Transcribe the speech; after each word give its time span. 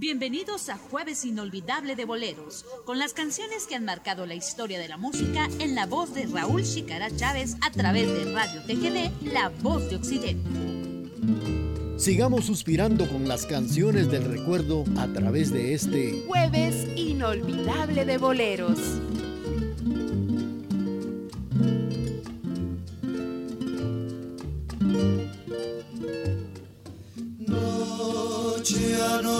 Bienvenidos 0.00 0.68
a 0.68 0.76
Jueves 0.76 1.24
Inolvidable 1.24 1.96
de 1.96 2.04
Boleros, 2.04 2.64
con 2.84 3.00
las 3.00 3.14
canciones 3.14 3.66
que 3.66 3.74
han 3.74 3.84
marcado 3.84 4.26
la 4.26 4.36
historia 4.36 4.78
de 4.78 4.86
la 4.86 4.96
música 4.96 5.48
en 5.58 5.74
la 5.74 5.86
voz 5.86 6.14
de 6.14 6.24
Raúl 6.26 6.62
Chicara 6.62 7.10
Chávez 7.16 7.56
a 7.62 7.72
través 7.72 8.06
de 8.06 8.32
Radio 8.32 8.62
TGD, 8.62 9.32
La 9.32 9.48
Voz 9.48 9.90
de 9.90 9.96
Occidente. 9.96 10.48
Sigamos 11.96 12.44
suspirando 12.44 13.08
con 13.08 13.26
las 13.26 13.44
canciones 13.44 14.08
del 14.08 14.24
recuerdo 14.26 14.84
a 14.98 15.08
través 15.08 15.52
de 15.52 15.74
este 15.74 16.22
Jueves 16.28 16.86
Inolvidable 16.94 18.04
de 18.04 18.18
Boleros. 18.18 18.78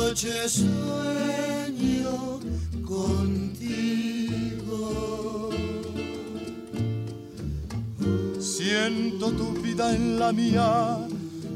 Noche 0.09 0.49
sueño 0.49 2.17
contigo. 2.87 3.61
Siento 8.41 9.31
tu 9.33 9.53
vida 9.61 9.95
en 9.95 10.19
la 10.19 10.33
mía, 10.33 11.07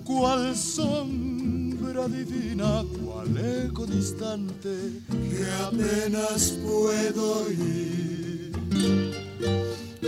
cual 0.05 0.55
sombra 0.55 2.07
divina, 2.09 2.85
cual 3.03 3.39
eco 3.39 3.87
distante 3.87 5.01
que 5.09 5.47
apenas 5.67 6.51
puedo 6.63 7.47
oír. 7.47 8.53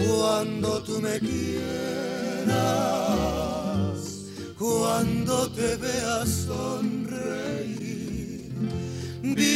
Cuando 0.07 0.83
tú 0.83 1.01
me 1.01 1.19
quieras, 1.19 1.65
cuando 4.59 5.51
te 5.51 5.77
veas 5.77 6.29
sonreír, 6.29 6.94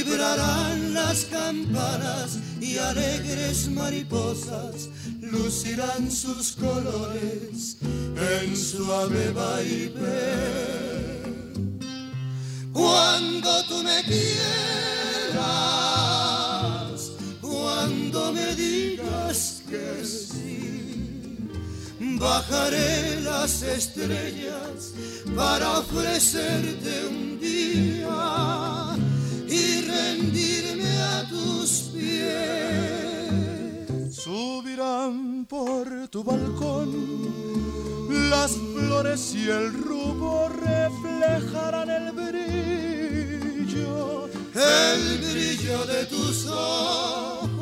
vibrarán 0.08 0.94
las 0.94 1.24
campanas 1.26 2.38
y 2.60 2.78
alegres 2.78 3.68
mariposas 3.68 4.88
lucirán 5.20 6.10
sus 6.10 6.52
colores 6.52 7.76
en 7.82 8.56
suave 8.56 9.30
vaivén. 9.32 9.98
Cuando 12.72 13.64
tú 13.66 13.82
me 13.82 14.02
quieras, 14.04 15.42
cuando 17.40 18.32
me 18.32 18.54
digas 18.54 19.62
que 19.68 20.04
sí, 20.04 21.48
bajaré 22.18 23.20
las 23.20 23.62
estrellas 23.62 24.94
para 25.36 25.80
ofrecerte 25.80 27.06
un 27.08 27.38
día 27.40 28.87
tu 36.10 36.24
balcón. 36.24 36.90
Las 38.30 38.52
flores 38.52 39.34
y 39.34 39.48
el 39.50 39.72
rubor 39.74 40.58
reflejarán 40.58 41.90
el 41.90 42.12
brillo, 42.12 43.90
el 44.54 45.18
brillo 45.18 45.84
de 45.84 46.06
tus 46.06 46.46
ojos. 46.46 47.56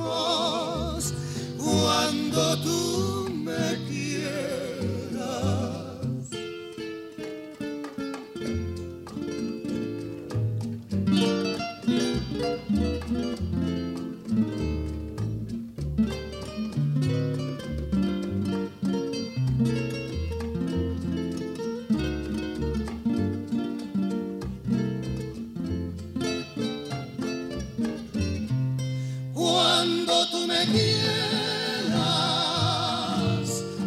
Cuando 1.59 2.59
tú 2.63 2.86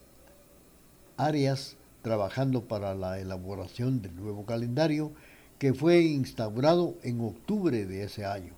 áreas 1.16 1.78
trabajando 2.02 2.66
para 2.66 2.94
la 2.94 3.22
elaboración 3.22 4.02
del 4.02 4.18
nuevo 4.18 4.46
calendario 4.46 5.14
que 5.60 5.74
fue 5.74 6.02
instaurado 6.02 6.98
en 7.04 7.22
octubre 7.22 7.86
de 7.86 8.04
ese 8.04 8.26
año, 8.26 8.52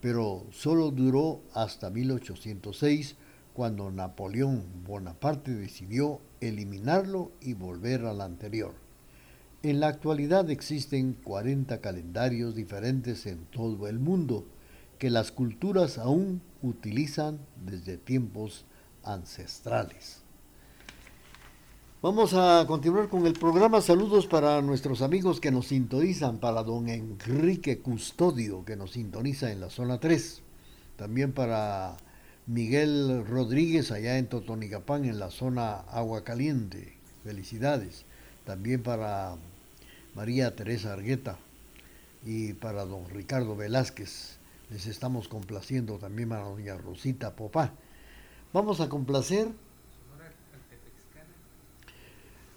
pero 0.00 0.44
solo 0.50 0.90
duró 0.90 1.40
hasta 1.54 1.88
1806 1.88 3.14
cuando 3.54 3.92
Napoleón 3.92 4.64
Bonaparte 4.84 5.52
decidió 5.52 6.20
eliminarlo 6.40 7.30
y 7.40 7.54
volver 7.54 8.06
al 8.06 8.22
anterior. 8.22 8.87
En 9.64 9.80
la 9.80 9.88
actualidad 9.88 10.50
existen 10.50 11.14
40 11.14 11.80
calendarios 11.80 12.54
diferentes 12.54 13.26
en 13.26 13.44
todo 13.46 13.88
el 13.88 13.98
mundo 13.98 14.46
que 15.00 15.10
las 15.10 15.32
culturas 15.32 15.98
aún 15.98 16.42
utilizan 16.62 17.40
desde 17.66 17.96
tiempos 17.96 18.66
ancestrales. 19.02 20.22
Vamos 22.00 22.34
a 22.34 22.64
continuar 22.68 23.08
con 23.08 23.26
el 23.26 23.32
programa. 23.32 23.80
Saludos 23.80 24.28
para 24.28 24.62
nuestros 24.62 25.02
amigos 25.02 25.40
que 25.40 25.50
nos 25.50 25.66
sintonizan, 25.66 26.38
para 26.38 26.62
don 26.62 26.88
Enrique 26.88 27.80
Custodio 27.80 28.64
que 28.64 28.76
nos 28.76 28.92
sintoniza 28.92 29.50
en 29.50 29.60
la 29.60 29.70
zona 29.70 29.98
3. 29.98 30.40
También 30.96 31.32
para 31.32 31.96
Miguel 32.46 33.26
Rodríguez 33.26 33.90
allá 33.90 34.18
en 34.18 34.28
Totonicapán 34.28 35.04
en 35.04 35.18
la 35.18 35.32
zona 35.32 35.78
Agua 35.80 36.22
Caliente. 36.22 36.96
Felicidades. 37.24 38.04
También 38.44 38.82
para 38.82 39.36
María 40.14 40.54
Teresa 40.54 40.92
Argueta 40.92 41.38
y 42.24 42.52
para 42.54 42.84
don 42.84 43.08
Ricardo 43.10 43.56
Velázquez. 43.56 44.38
Les 44.70 44.86
estamos 44.86 45.28
complaciendo 45.28 45.98
también 45.98 46.32
a 46.32 46.40
doña 46.40 46.76
Rosita 46.76 47.34
Popá. 47.34 47.72
Vamos 48.52 48.80
a 48.80 48.88
complacer 48.88 49.48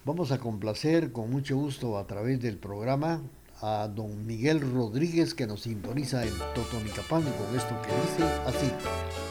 Vamos 0.03 0.31
a 0.31 0.39
complacer 0.39 1.11
con 1.11 1.29
mucho 1.29 1.55
gusto 1.55 1.99
a 1.99 2.07
través 2.07 2.41
del 2.41 2.57
programa 2.57 3.21
a 3.61 3.87
don 3.87 4.25
Miguel 4.25 4.59
Rodríguez 4.59 5.35
que 5.35 5.45
nos 5.45 5.61
sintoniza 5.61 6.25
en 6.25 6.33
Totonicapán 6.55 7.21
con 7.21 7.55
esto 7.55 7.79
que 7.83 7.93
dice 8.01 8.23
así. 8.47 9.30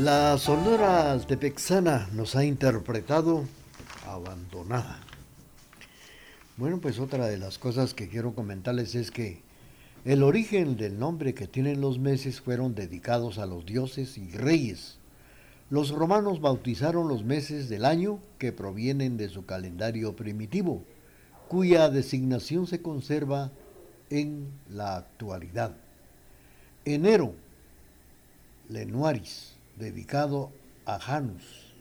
La 0.00 0.36
Sonora 0.36 1.10
Altepexana 1.10 2.10
nos 2.12 2.36
ha 2.36 2.44
interpretado 2.44 3.44
Abandonada. 4.06 5.00
Bueno, 6.58 6.80
pues 6.82 6.98
otra 6.98 7.28
de 7.28 7.38
las 7.38 7.58
cosas 7.58 7.94
que 7.94 8.06
quiero 8.06 8.34
comentarles 8.34 8.94
es 8.94 9.10
que 9.10 9.40
el 10.04 10.22
origen 10.22 10.76
del 10.76 10.98
nombre 10.98 11.32
que 11.32 11.46
tienen 11.46 11.80
los 11.80 11.98
meses 11.98 12.42
fueron 12.42 12.74
dedicados 12.74 13.38
a 13.38 13.46
los 13.46 13.64
dioses 13.64 14.18
y 14.18 14.32
reyes. 14.32 14.98
Los 15.70 15.92
romanos 15.92 16.42
bautizaron 16.42 17.08
los 17.08 17.24
meses 17.24 17.70
del 17.70 17.86
año 17.86 18.18
que 18.38 18.52
provienen 18.52 19.16
de 19.16 19.30
su 19.30 19.46
calendario 19.46 20.14
primitivo, 20.14 20.84
cuya 21.48 21.88
designación 21.88 22.66
se 22.66 22.82
conserva 22.82 23.50
en 24.10 24.50
la 24.68 24.98
actualidad. 24.98 25.74
Enero, 26.84 27.32
Lenuaris 28.68 29.55
dedicado 29.76 30.52
a 30.84 30.98
Janus, 30.98 31.74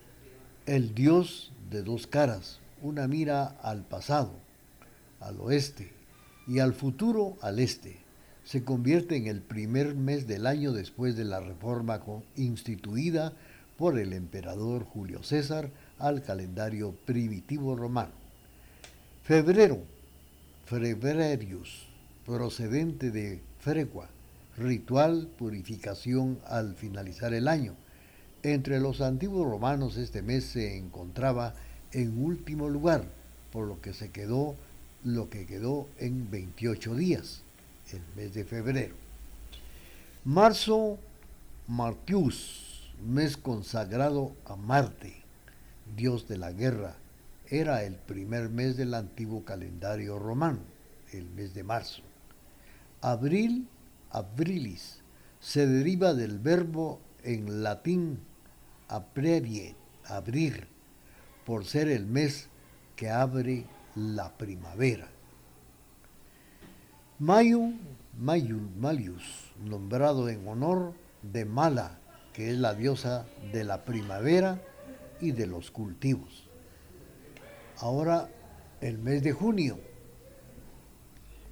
el 0.65 0.93
dios 0.93 1.51
de 1.69 1.83
dos 1.83 2.07
caras, 2.07 2.59
una 2.81 3.07
mira 3.07 3.45
al 3.61 3.83
pasado, 3.83 4.33
al 5.19 5.39
oeste, 5.39 5.91
y 6.47 6.59
al 6.59 6.73
futuro 6.73 7.37
al 7.41 7.59
este. 7.59 7.97
Se 8.43 8.63
convierte 8.63 9.15
en 9.15 9.25
el 9.25 9.41
primer 9.41 9.95
mes 9.95 10.27
del 10.27 10.45
año 10.45 10.71
después 10.71 11.15
de 11.15 11.25
la 11.25 11.39
reforma 11.39 11.99
instituida 12.35 13.33
por 13.77 13.97
el 13.97 14.13
emperador 14.13 14.83
Julio 14.83 15.23
César 15.23 15.71
al 15.97 16.21
calendario 16.21 16.91
primitivo 17.05 17.75
romano. 17.75 18.11
Febrero, 19.23 19.79
Febrerius, 20.65 21.87
procedente 22.25 23.09
de 23.09 23.41
Frecua, 23.59 24.09
ritual 24.57 25.27
purificación 25.37 26.39
al 26.45 26.75
finalizar 26.75 27.33
el 27.33 27.47
año 27.47 27.75
entre 28.53 28.79
los 28.79 29.01
antiguos 29.01 29.49
romanos 29.49 29.97
este 29.97 30.21
mes 30.21 30.45
se 30.45 30.77
encontraba 30.77 31.55
en 31.91 32.23
último 32.23 32.69
lugar, 32.69 33.05
por 33.51 33.67
lo 33.67 33.81
que 33.81 33.93
se 33.93 34.11
quedó 34.11 34.55
lo 35.03 35.29
que 35.29 35.45
quedó 35.45 35.87
en 35.99 36.29
28 36.31 36.95
días, 36.95 37.41
el 37.91 38.01
mes 38.15 38.33
de 38.33 38.43
febrero. 38.43 38.95
Marzo, 40.23 40.97
Martius, 41.67 42.91
mes 43.05 43.37
consagrado 43.37 44.35
a 44.45 44.55
Marte, 44.55 45.13
dios 45.95 46.27
de 46.27 46.39
la 46.39 46.51
guerra, 46.51 46.95
era 47.47 47.83
el 47.83 47.93
primer 47.93 48.49
mes 48.49 48.77
del 48.77 48.95
antiguo 48.95 49.45
calendario 49.45 50.17
romano, 50.17 50.59
el 51.13 51.29
mes 51.29 51.53
de 51.53 51.63
marzo. 51.63 52.01
Abril, 53.01 53.67
abrilis, 54.09 54.97
se 55.39 55.67
deriva 55.67 56.15
del 56.15 56.39
verbo 56.39 56.99
en 57.23 57.61
latín 57.61 58.19
aprerie, 58.87 59.75
abrir, 60.05 60.67
por 61.45 61.65
ser 61.65 61.87
el 61.89 62.05
mes 62.05 62.49
que 62.95 63.09
abre 63.09 63.65
la 63.95 64.37
primavera. 64.37 65.07
Mayo, 67.19 67.71
Mayul, 68.17 69.21
nombrado 69.63 70.29
en 70.29 70.47
honor 70.47 70.93
de 71.21 71.45
Mala, 71.45 71.99
que 72.33 72.49
es 72.49 72.57
la 72.57 72.73
diosa 72.73 73.25
de 73.51 73.63
la 73.63 73.85
primavera 73.85 74.61
y 75.21 75.31
de 75.31 75.47
los 75.47 75.71
cultivos. 75.71 76.49
Ahora 77.77 78.29
el 78.81 78.97
mes 78.97 79.23
de 79.23 79.31
junio. 79.31 79.79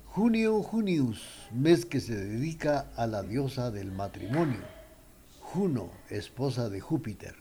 Junio, 0.07 0.61
Junius, 0.61 1.25
mes 1.51 1.85
que 1.85 1.99
se 1.99 2.15
dedica 2.15 2.91
a 2.95 3.07
la 3.07 3.23
diosa 3.23 3.71
del 3.71 3.91
matrimonio. 3.91 4.61
Juno, 5.53 5.91
esposa 6.09 6.67
de 6.67 6.81
Júpiter. 6.81 7.35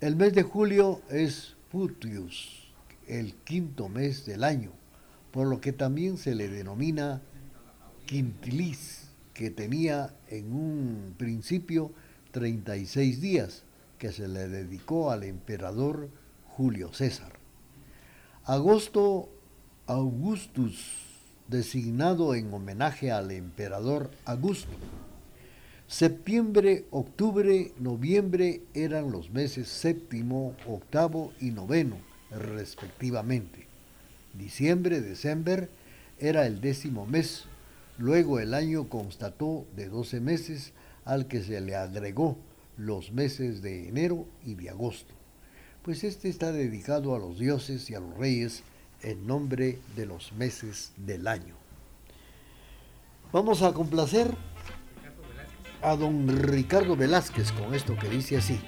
El 0.00 0.16
mes 0.16 0.32
de 0.32 0.44
julio 0.44 1.02
es 1.10 1.56
Putius, 1.70 2.72
el 3.06 3.34
quinto 3.34 3.90
mes 3.90 4.24
del 4.24 4.42
año, 4.42 4.70
por 5.30 5.46
lo 5.46 5.60
que 5.60 5.74
también 5.74 6.16
se 6.16 6.34
le 6.34 6.48
denomina 6.48 7.20
Quintilis, 8.06 9.10
que 9.34 9.50
tenía 9.50 10.14
en 10.30 10.54
un 10.54 11.14
principio 11.18 11.92
36 12.30 13.20
días, 13.20 13.64
que 13.98 14.10
se 14.10 14.26
le 14.26 14.48
dedicó 14.48 15.10
al 15.10 15.24
emperador 15.24 16.08
Julio 16.56 16.94
César. 16.94 17.34
Agosto 18.44 19.28
Augustus, 19.86 20.88
designado 21.46 22.34
en 22.34 22.54
homenaje 22.54 23.12
al 23.12 23.32
emperador 23.32 24.10
Augusto. 24.24 24.72
Septiembre, 25.92 26.86
octubre, 26.90 27.74
noviembre 27.78 28.62
eran 28.72 29.12
los 29.12 29.28
meses 29.28 29.68
séptimo, 29.68 30.56
octavo 30.66 31.34
y 31.38 31.50
noveno, 31.50 31.98
respectivamente. 32.30 33.66
Diciembre, 34.32 35.02
december, 35.02 35.68
era 36.18 36.46
el 36.46 36.62
décimo 36.62 37.04
mes. 37.04 37.44
Luego 37.98 38.40
el 38.40 38.54
año 38.54 38.88
constató 38.88 39.66
de 39.76 39.90
12 39.90 40.20
meses 40.20 40.72
al 41.04 41.28
que 41.28 41.42
se 41.42 41.60
le 41.60 41.76
agregó 41.76 42.38
los 42.78 43.12
meses 43.12 43.60
de 43.60 43.86
enero 43.86 44.26
y 44.46 44.54
de 44.54 44.70
agosto. 44.70 45.12
Pues 45.82 46.04
este 46.04 46.30
está 46.30 46.52
dedicado 46.52 47.14
a 47.14 47.18
los 47.18 47.38
dioses 47.38 47.90
y 47.90 47.94
a 47.94 48.00
los 48.00 48.16
reyes 48.16 48.62
en 49.02 49.26
nombre 49.26 49.78
de 49.94 50.06
los 50.06 50.32
meses 50.32 50.92
del 50.96 51.26
año. 51.26 51.54
Vamos 53.30 53.60
a 53.60 53.74
complacer 53.74 54.34
a 55.82 55.96
don 55.96 56.28
Ricardo 56.28 56.96
Velázquez 56.96 57.52
con 57.52 57.74
esto 57.74 57.96
que 57.96 58.08
dice 58.08 58.36
así. 58.36 58.60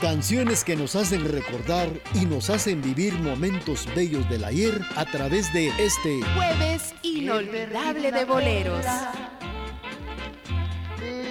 Canciones 0.00 0.64
que 0.64 0.76
nos 0.76 0.96
hacen 0.96 1.30
recordar 1.30 1.90
y 2.14 2.24
nos 2.24 2.48
hacen 2.48 2.80
vivir 2.80 3.12
momentos 3.20 3.86
bellos 3.94 4.28
del 4.30 4.44
ayer 4.44 4.80
a 4.96 5.04
través 5.04 5.52
de 5.52 5.68
este 5.78 6.22
jueves 6.34 6.94
inolvidable 7.02 8.10
de 8.10 8.24
boleros. 8.24 8.84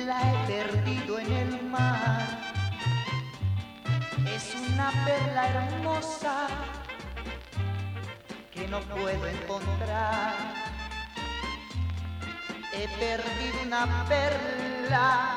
La 0.06 0.22
he 0.22 0.48
perdido 0.48 1.20
en 1.20 1.32
el 1.34 1.64
mar. 1.64 2.28
Es 4.28 4.56
una 4.72 4.92
perla 5.06 5.48
hermosa 5.50 6.48
que 8.52 8.68
no 8.68 8.80
puedo 8.82 9.28
encontrar. 9.28 10.69
He 12.72 12.88
perdido 12.88 13.62
una 13.66 14.06
perla, 14.08 15.36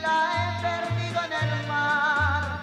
la 0.00 0.16
he 0.34 0.62
perdido 0.62 1.20
en 1.24 1.32
el 1.32 1.66
mar. 1.68 2.60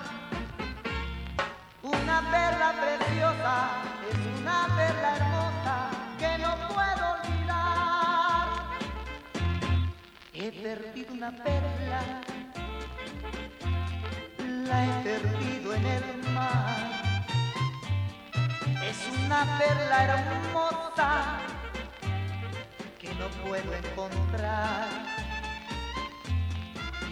Una 1.83 2.21
perla 2.31 2.73
preciosa, 2.81 3.69
es 4.09 4.41
una 4.41 4.67
perla 4.75 5.15
hermosa 5.17 5.89
que 6.17 6.37
no 6.39 6.55
puedo 6.73 7.03
olvidar. 7.13 8.47
He 10.33 10.51
perdido 10.51 11.13
una 11.13 11.31
perla, 11.31 12.01
la 14.67 14.85
he 14.85 15.03
perdido 15.03 15.75
en 15.75 15.85
el 15.85 16.31
mar. 16.33 16.75
Es 18.83 18.97
una 19.23 19.45
perla 19.59 20.03
hermosa 20.03 21.54
que 23.05 23.13
no 23.15 23.27
puedo 23.45 23.73
encontrar. 23.73 24.87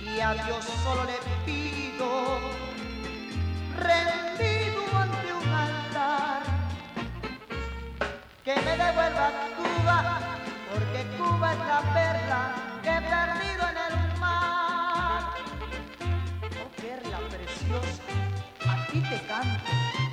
Y 0.02 0.20
a 0.20 0.34
Dios 0.34 0.66
solo 0.84 1.04
le 1.06 1.18
pido, 1.46 2.40
rendido 3.78 4.82
ante 4.98 5.34
un 5.34 5.50
altar, 5.54 6.42
que 8.44 8.56
me 8.56 8.72
devuelva 8.72 9.32
Cuba, 9.58 10.20
porque 10.72 11.06
Cuba 11.18 11.54
es 11.54 11.60
la 11.60 11.82
perla 11.94 12.42
que 12.84 12.90
he 12.90 13.02
perdido 13.02 13.64
en 13.70 13.78
el 13.88 14.20
mar. 14.20 15.22
Oh, 16.62 16.82
perla 16.82 17.20
preciosa, 17.30 18.04
a 18.68 18.88
ti 18.88 19.00
te 19.02 19.22
canto. 19.28 20.13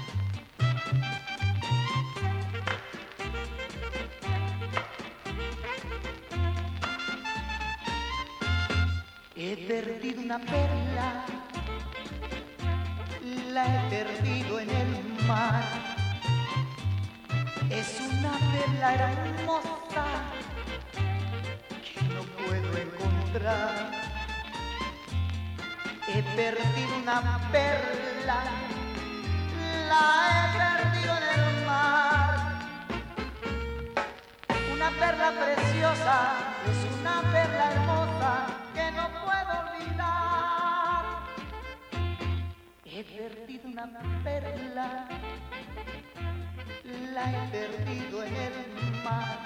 Una 10.30 10.38
perla, 10.46 11.24
la 13.52 13.64
he 13.66 13.90
perdido 13.90 14.60
en 14.60 14.70
el 14.70 15.26
mar. 15.26 15.64
Es 17.68 18.00
una 18.00 18.38
perla 18.52 18.94
hermosa 18.94 20.06
que 21.82 22.02
no 22.14 22.22
puedo 22.38 22.78
encontrar. 22.78 23.90
He 26.06 26.22
perdido 26.22 26.96
una 27.02 27.40
perla, 27.50 28.40
la 29.88 30.04
he 30.30 30.44
perdido 30.62 31.12
en 31.16 31.40
el 31.40 31.66
mar. 31.66 32.34
Una 34.72 34.90
perla 34.90 35.32
preciosa, 35.32 36.16
es 36.70 37.00
una 37.00 37.20
perla 37.32 37.72
hermosa 37.72 37.99
He 43.00 43.04
perdido 43.04 43.66
una 43.66 43.86
perla, 44.22 45.08
la 47.14 47.24
he 47.32 47.48
perdido 47.48 48.22
en 48.22 48.36
el 48.36 49.02
mar. 49.02 49.38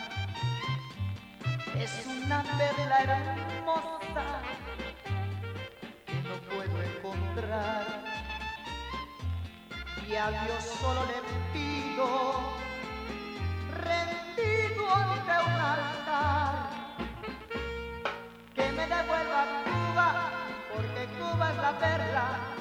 Es 1.79 2.05
una 2.05 2.43
perla 2.59 2.99
hermosa 2.99 4.25
que 6.05 6.15
no 6.15 6.35
puedo 6.51 6.83
encontrar. 6.83 7.85
Y 10.09 10.17
a 10.17 10.31
Dios 10.31 10.65
solo 10.81 11.07
le 11.07 11.21
pido, 11.53 12.57
rendido 13.85 14.95
ante 14.97 15.31
un 15.47 15.61
altar 15.77 16.71
que 18.53 18.69
me 18.73 18.85
devuelva 18.85 19.47
Cuba, 19.63 20.31
porque 20.75 21.07
Cuba 21.21 21.51
es 21.53 21.57
la 21.59 21.79
perla 21.79 22.54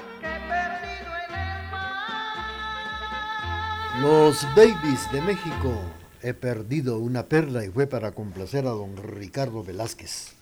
Los 4.00 4.42
Babies 4.56 5.10
de 5.12 5.20
México. 5.20 5.72
He 6.20 6.34
perdido 6.34 6.98
una 6.98 7.28
perla 7.28 7.64
y 7.64 7.70
fue 7.70 7.86
para 7.86 8.10
complacer 8.10 8.66
a 8.66 8.70
don 8.70 8.96
Ricardo 8.96 9.62
Velázquez. 9.62 10.32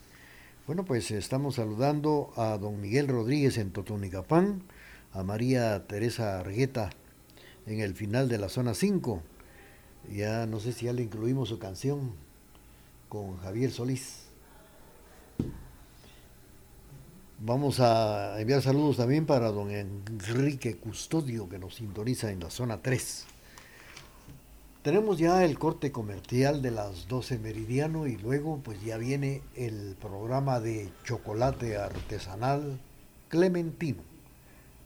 Bueno, 0.67 0.87
pues 0.87 1.11
estamos 1.11 1.57
saludando 1.57 2.33
a 2.37 2.57
don 2.57 2.81
Miguel 2.81 3.09
Rodríguez 3.09 3.59
en 3.59 3.71
Totonicapán, 3.71 4.63
a 5.13 5.23
María 5.23 5.87
Teresa 5.87 6.41
Argueta 6.41 6.91
en 7.67 7.81
el 7.81 7.95
final 7.95 8.31
de 8.31 8.39
la 8.39 8.49
zona 8.49 8.73
5. 8.73 9.23
Ya 10.11 10.47
no 10.47 10.59
sé 10.59 10.73
si 10.73 10.87
ya 10.87 10.95
le 10.95 11.03
incluimos 11.03 11.51
su 11.51 11.59
canción 11.59 12.13
con 13.11 13.37
Javier 13.37 13.71
Solís. 13.71 14.29
Vamos 17.39 17.81
a 17.81 18.41
enviar 18.41 18.63
saludos 18.63 18.97
también 18.97 19.27
para 19.27 19.51
don 19.51 19.71
Enrique 19.71 20.79
Custodio 20.79 21.51
que 21.51 21.59
nos 21.59 21.75
sintoniza 21.75 22.31
en 22.31 22.41
la 22.41 22.49
zona 22.49 22.81
3. 22.81 23.27
Tenemos 24.83 25.17
ya 25.17 25.45
el 25.45 25.59
corte 25.61 25.93
comercial 25.93 26.61
de 26.61 26.73
las 26.73 27.07
12 27.07 27.39
meridiano 27.39 28.09
y 28.09 28.17
luego 28.17 28.59
pues 28.65 28.83
ya 28.83 28.97
viene 28.97 29.43
el 29.55 29.95
programa 30.01 30.59
de 30.59 30.91
chocolate 31.05 31.77
artesanal 31.77 32.81
Clementino. 33.29 34.03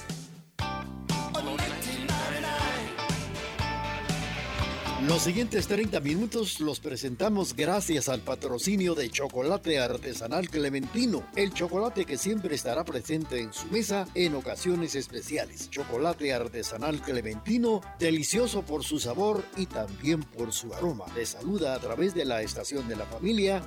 Los 5.07 5.23
siguientes 5.23 5.67
30 5.67 5.99
minutos 5.99 6.59
los 6.59 6.79
presentamos 6.79 7.55
gracias 7.55 8.07
al 8.07 8.21
patrocinio 8.21 8.93
de 8.93 9.09
Chocolate 9.09 9.79
Artesanal 9.79 10.47
Clementino, 10.47 11.23
el 11.35 11.51
chocolate 11.53 12.05
que 12.05 12.19
siempre 12.19 12.53
estará 12.53 12.83
presente 12.83 13.39
en 13.39 13.51
su 13.51 13.65
mesa 13.67 14.07
en 14.13 14.35
ocasiones 14.35 14.93
especiales. 14.93 15.71
Chocolate 15.71 16.31
Artesanal 16.33 17.01
Clementino, 17.01 17.81
delicioso 17.97 18.61
por 18.61 18.83
su 18.83 18.99
sabor 18.99 19.43
y 19.57 19.65
también 19.65 20.21
por 20.21 20.53
su 20.53 20.71
aroma. 20.71 21.05
Le 21.15 21.25
saluda 21.25 21.73
a 21.73 21.79
través 21.79 22.13
de 22.13 22.25
la 22.25 22.43
estación 22.43 22.87
de 22.87 22.95
la 22.95 23.05
familia. 23.07 23.63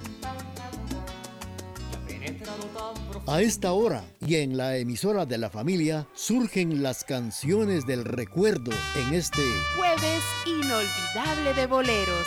A 3.27 3.41
esta 3.41 3.73
hora 3.73 4.05
y 4.27 4.37
en 4.37 4.57
la 4.57 4.77
emisora 4.77 5.27
de 5.27 5.39
la 5.39 5.51
familia 5.51 6.07
surgen 6.15 6.83
las 6.83 7.05
canciones 7.05 7.87
del 7.87 8.05
recuerdo 8.05 8.73
en 8.97 9.15
este 9.15 9.43
jueves 9.77 10.23
inolvidable 10.47 11.55
de 11.55 11.67
boleros. 11.67 12.27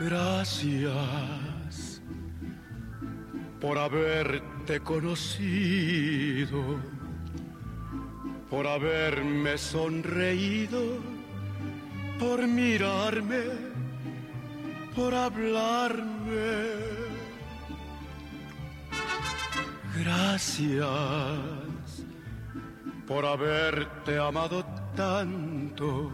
Gracias 0.00 0.92
por 3.60 3.78
haberte 3.78 4.80
conocido, 4.80 6.80
por 8.50 8.66
haberme 8.66 9.56
sonreído, 9.56 10.98
por 12.18 12.48
mirarme 12.48 13.71
por 14.94 15.14
hablarme. 15.14 16.82
Gracias 19.98 20.82
por 23.06 23.24
haberte 23.26 24.18
amado 24.18 24.64
tanto, 24.96 26.10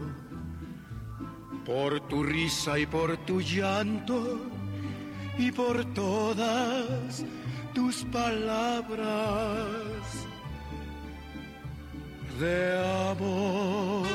por 1.65 1.99
tu 2.07 2.23
risa 2.23 2.77
y 2.79 2.85
por 2.85 3.17
tu 3.25 3.41
llanto 3.41 4.39
y 5.37 5.51
por 5.51 5.85
todas 5.93 7.23
tus 7.73 8.03
palabras 8.05 9.05
de 12.39 13.11
amor. 13.11 14.09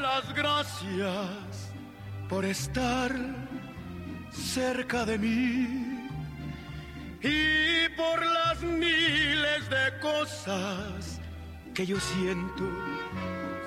Las 0.00 0.34
gracias 0.34 1.72
por 2.28 2.44
estar 2.44 3.10
cerca 4.30 5.04
de 5.04 5.18
mí 5.18 6.08
y 7.22 7.88
por 7.96 8.24
las 8.24 8.62
miles 8.62 9.68
de 9.70 9.98
cosas 10.00 11.20
que 11.74 11.86
yo 11.86 11.98
siento 11.98 12.64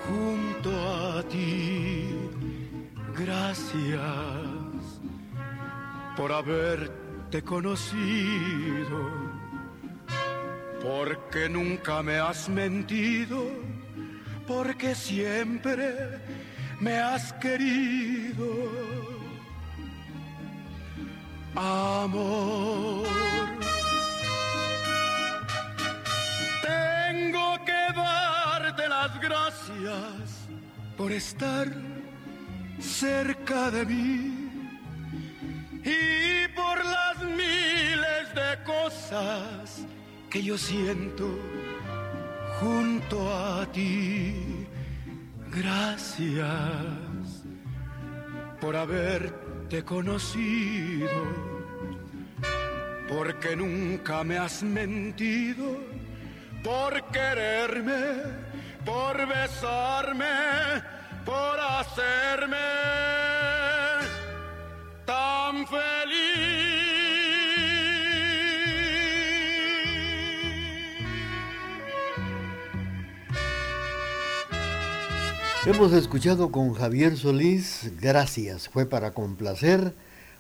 junto 0.06 0.72
a 1.18 1.24
ti. 1.24 2.10
Gracias 3.18 4.02
por 6.16 6.32
haberte 6.32 7.42
conocido, 7.44 9.00
porque 10.82 11.50
nunca 11.50 12.02
me 12.02 12.18
has 12.18 12.50
mentido 12.50 13.71
porque 14.48 14.96
siempre 14.96 16.20
me 16.80 16.98
has 16.98 17.34
querido. 17.34 18.46
Amor. 21.56 23.08
Tengo 26.62 27.66
que 27.66 27.82
darte 27.96 28.88
las 28.88 29.20
gracias 29.20 30.48
por 30.98 31.12
estar 31.12 31.68
cerca 32.80 33.70
de 33.70 33.86
mí 33.86 34.42
y 35.84 36.48
por 36.56 36.84
las 36.86 37.18
miles 37.24 38.34
de 38.34 38.64
cosas 38.64 39.86
que 40.30 40.42
yo 40.42 40.58
siento 40.58 41.28
junto 42.62 43.18
a 43.34 43.66
ti. 43.72 44.68
Gracias 45.50 46.46
por 48.62 48.76
haberte 48.76 49.84
conocido, 49.84 51.22
porque 53.10 53.56
nunca 53.56 54.24
me 54.24 54.38
has 54.38 54.64
mentido, 54.64 55.78
por 56.64 57.04
quererme, 57.12 58.04
por 58.86 59.28
besarme, 59.28 60.26
por 61.26 61.60
hacerme 61.60 62.91
Hemos 75.64 75.94
escuchado 75.94 76.52
con 76.52 76.74
Javier 76.74 77.16
Solís, 77.16 77.92
gracias, 78.02 78.68
fue 78.68 78.88
para 78.88 79.14
complacer 79.14 79.94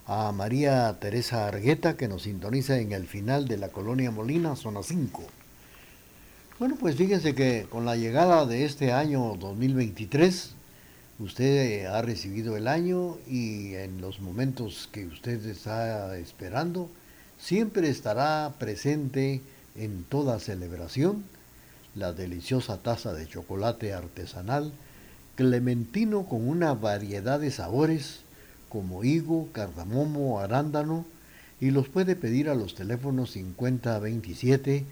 a 0.07 0.31
María 0.31 0.97
Teresa 0.99 1.47
Argueta 1.47 1.95
que 1.95 2.07
nos 2.07 2.23
sintoniza 2.23 2.79
en 2.79 2.91
el 2.91 3.05
final 3.05 3.47
de 3.47 3.57
la 3.57 3.69
colonia 3.69 4.09
Molina, 4.09 4.55
zona 4.55 4.81
5. 4.81 5.21
Bueno, 6.57 6.75
pues 6.79 6.95
fíjense 6.95 7.35
que 7.35 7.67
con 7.69 7.85
la 7.85 7.95
llegada 7.95 8.47
de 8.47 8.65
este 8.65 8.93
año 8.93 9.35
2023, 9.39 10.53
usted 11.19 11.85
ha 11.85 12.01
recibido 12.01 12.57
el 12.57 12.67
año 12.67 13.19
y 13.27 13.75
en 13.75 14.01
los 14.01 14.21
momentos 14.21 14.89
que 14.91 15.05
usted 15.05 15.45
está 15.45 16.17
esperando, 16.17 16.89
siempre 17.37 17.89
estará 17.89 18.55
presente 18.57 19.41
en 19.75 20.03
toda 20.03 20.39
celebración 20.39 21.23
la 21.93 22.11
deliciosa 22.11 22.77
taza 22.77 23.13
de 23.13 23.27
chocolate 23.27 23.93
artesanal 23.93 24.73
clementino 25.35 26.25
con 26.25 26.47
una 26.47 26.73
variedad 26.73 27.39
de 27.39 27.51
sabores 27.51 28.21
como 28.69 29.03
higo, 29.03 29.49
cardamomo, 29.51 30.39
arándano 30.39 31.05
y 31.59 31.71
los 31.71 31.89
puede 31.89 32.15
pedir 32.15 32.49
a 32.49 32.55
los 32.55 32.75
teléfonos 32.75 33.31
5027 33.31 34.85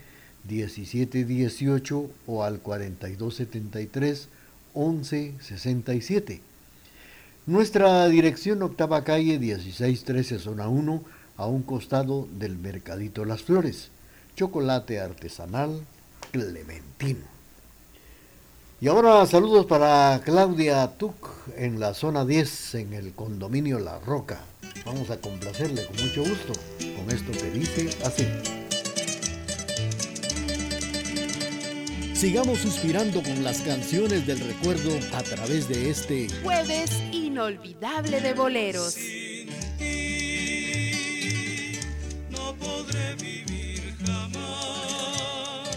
1718 0.48 2.10
o 2.28 2.44
al 2.44 2.60
4273 2.60 4.30
1167. 4.76 6.42
Nuestra 7.46 8.08
dirección 8.08 8.62
octava 8.62 9.04
calle 9.04 9.40
1613 9.40 10.40
zona 10.40 10.70
1 10.70 11.04
a 11.38 11.48
un 11.48 11.64
costado 11.64 12.28
del 12.38 12.58
Mercadito 12.58 13.26
Las 13.26 13.44
Flores. 13.44 13.90
Chocolate 14.36 15.00
artesanal 15.00 15.82
Clementino. 16.32 17.39
Y 18.82 18.88
ahora 18.88 19.26
saludos 19.26 19.66
para 19.66 20.22
Claudia 20.24 20.88
Tuc 20.98 21.14
en 21.58 21.82
la 21.82 21.94
zona 21.94 22.24
10 22.24 22.76
en 22.76 22.94
el 22.94 23.12
condominio 23.12 23.78
La 23.78 24.00
Roca. 24.00 24.40
Vamos 24.86 25.10
a 25.10 25.20
complacerle 25.20 25.86
con 25.86 25.98
mucho 25.98 26.22
gusto 26.22 26.54
con 26.80 27.14
esto 27.14 27.34
que 27.34 27.52
dice 27.52 27.90
así. 28.06 28.26
Sigamos 32.14 32.60
suspirando 32.60 33.22
con 33.22 33.44
las 33.44 33.60
canciones 33.64 34.26
del 34.26 34.40
recuerdo 34.40 34.92
a 35.14 35.24
través 35.24 35.68
de 35.68 35.90
este 35.90 36.30
jueves 36.42 36.92
inolvidable 37.12 38.22
de 38.22 38.34
boleros. 38.34 38.96
no 42.30 42.56
podré 42.56 43.16
vivir 43.16 43.94
jamás 44.06 45.70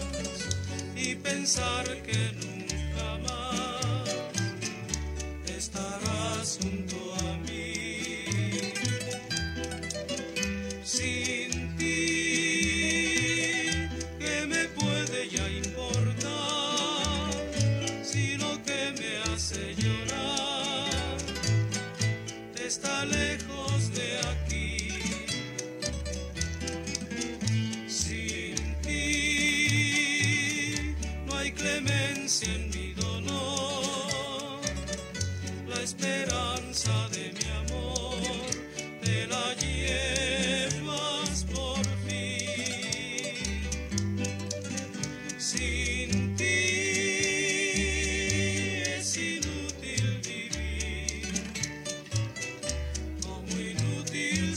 y 0.95 1.15
pensar 1.15 1.85
que 2.03 2.12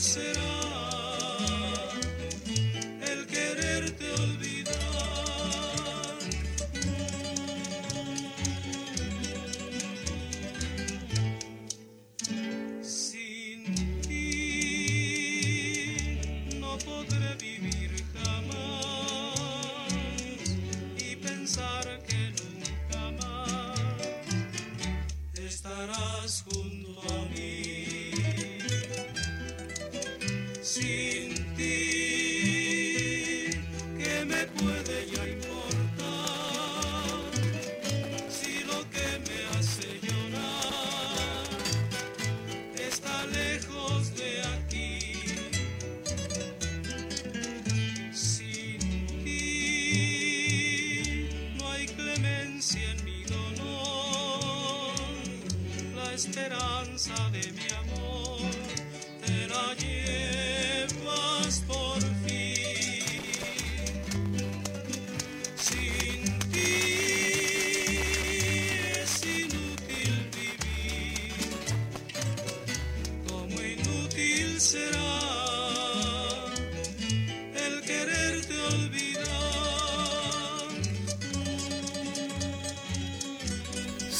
sit 0.07 0.36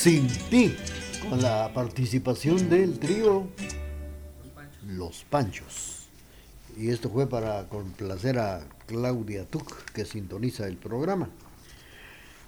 Sin 0.08 0.30
ti, 0.50 0.74
con 1.30 1.42
la 1.42 1.70
participación 1.74 2.70
del 2.70 2.98
trío 2.98 3.50
Los 4.88 5.26
Panchos. 5.26 6.08
Y 6.78 6.92
esto 6.92 7.10
fue 7.10 7.28
para 7.28 7.68
complacer 7.68 8.40
a 8.40 8.62
Claudia 8.86 9.44
Tuc, 9.44 9.92
que 9.92 10.06
sintoniza 10.06 10.66
el 10.66 10.78
programa. 10.78 11.28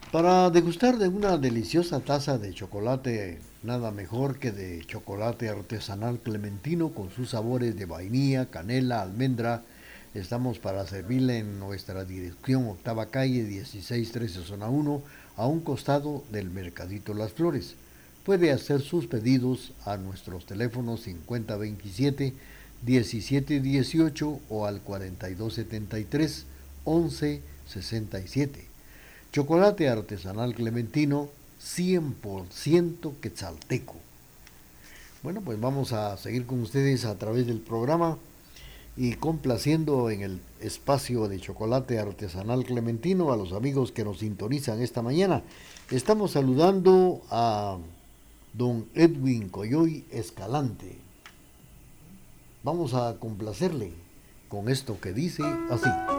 Para 0.09 0.49
degustar 0.51 0.97
de 0.97 1.09
una 1.09 1.37
deliciosa 1.37 1.99
taza 1.99 2.37
de 2.37 2.53
chocolate, 2.53 3.41
nada 3.61 3.91
mejor 3.91 4.39
que 4.39 4.53
de 4.53 4.85
chocolate 4.85 5.49
artesanal 5.49 6.19
clementino 6.19 6.93
con 6.93 7.11
sus 7.11 7.31
sabores 7.31 7.75
de 7.75 7.85
vainilla, 7.85 8.45
canela, 8.45 9.01
almendra, 9.01 9.63
estamos 10.13 10.59
para 10.59 10.87
servirle 10.87 11.39
en 11.39 11.59
nuestra 11.59 12.05
dirección 12.05 12.67
octava 12.67 13.07
calle 13.07 13.43
1613 13.43 14.43
zona 14.43 14.69
1 14.69 15.03
a 15.39 15.47
un 15.47 15.61
costado 15.61 16.23
del 16.31 16.49
Mercadito 16.49 17.13
Las 17.13 17.31
Flores. 17.31 17.75
Puede 18.25 18.51
hacer 18.51 18.81
sus 18.81 19.07
pedidos 19.07 19.71
a 19.85 19.95
nuestros 19.95 20.45
teléfonos 20.45 21.03
5027 21.03 22.33
1718 22.85 24.39
o 24.49 24.65
al 24.65 24.81
4273 24.81 26.45
1167. 26.85 28.65
Chocolate 29.31 29.87
artesanal 29.87 30.53
clementino 30.53 31.29
100% 31.63 33.13
quetzalteco. 33.21 33.95
Bueno, 35.23 35.39
pues 35.39 35.57
vamos 35.59 35.93
a 35.93 36.17
seguir 36.17 36.45
con 36.45 36.59
ustedes 36.59 37.05
a 37.05 37.17
través 37.17 37.47
del 37.47 37.61
programa 37.61 38.17
y 38.97 39.13
complaciendo 39.13 40.09
en 40.09 40.21
el 40.21 40.41
espacio 40.59 41.27
de 41.27 41.39
chocolate 41.39 41.99
artesanal 41.99 42.65
clementino 42.65 43.31
a 43.31 43.37
los 43.37 43.53
amigos 43.53 43.91
que 43.91 44.03
nos 44.03 44.19
sintonizan 44.19 44.81
esta 44.81 45.01
mañana. 45.01 45.43
Estamos 45.89 46.31
saludando 46.31 47.21
a 47.29 47.77
don 48.53 48.87
Edwin 48.95 49.49
Coyoy 49.49 50.05
Escalante. 50.11 50.97
Vamos 52.63 52.93
a 52.93 53.15
complacerle 53.19 53.93
con 54.49 54.69
esto 54.69 54.99
que 54.99 55.13
dice 55.13 55.43
así. 55.69 56.18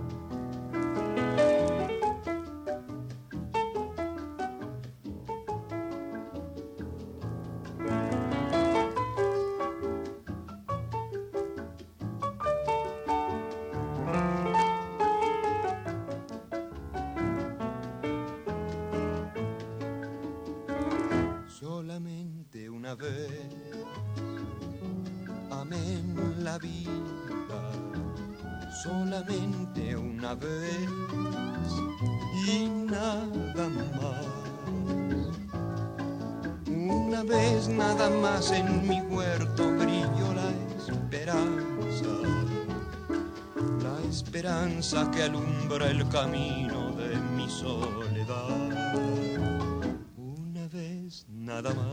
Nada 51.53 51.73
más 51.73 51.85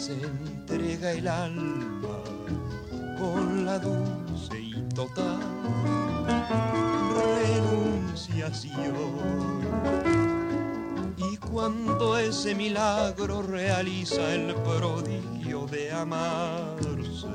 se 0.00 0.14
entrega 0.14 1.12
el 1.12 1.28
alma 1.28 2.18
con 3.18 3.66
la 3.66 3.78
dulce 3.78 4.58
y 4.58 4.72
total 4.94 5.38
renunciación. 7.16 8.86
Y 11.16 11.36
cuando 11.36 12.16
ese 12.16 12.54
milagro 12.54 13.42
realiza 13.42 14.34
el 14.34 14.54
prodigio 14.54 15.66
de 15.66 15.92
amarse, 15.92 17.26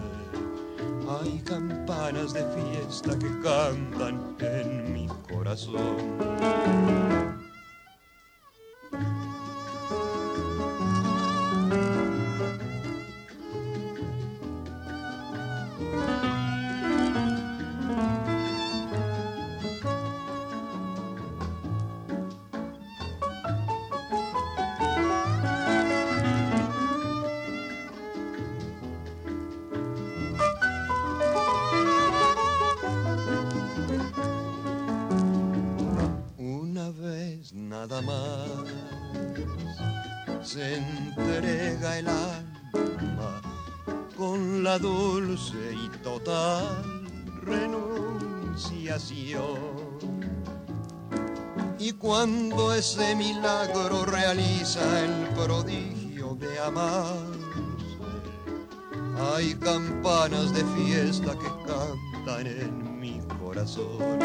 hay 1.10 1.42
campanas 1.46 2.34
de 2.34 2.44
fiesta 2.56 3.20
que 3.20 3.30
cantan 3.42 4.36
en 4.40 4.94
mi 4.94 5.08
corazón. 5.30 6.22
Ese 52.92 53.16
milagro 53.16 54.04
realiza 54.04 54.82
el 55.06 55.30
prodigio 55.30 56.36
de 56.36 56.60
amarse, 56.60 57.40
hay 59.18 59.54
campanas 59.56 60.54
de 60.54 60.66
fiesta 60.76 61.32
que 61.40 61.72
cantan 61.72 62.48
en 62.48 63.00
mi 63.00 63.22
corazón. 63.40 64.20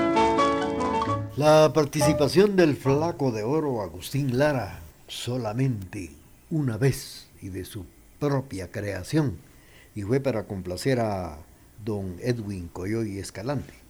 La 1.37 1.71
participación 1.73 2.57
del 2.57 2.77
flaco 2.77 3.31
de 3.31 3.45
oro 3.45 3.83
Agustín 3.83 4.37
Lara, 4.37 4.81
solamente 5.07 6.11
una 6.51 6.77
vez 6.77 7.29
y 7.41 7.51
de 7.51 7.65
su 7.65 7.85
propia 8.19 8.73
creación, 8.73 9.37
y 9.95 10.03
fue 10.03 10.19
para 10.19 10.47
complacer 10.47 10.99
a 10.99 11.39
don 11.85 12.17
Edwin 12.21 12.67
Coyoy 12.73 13.19
Escalante. 13.19 13.86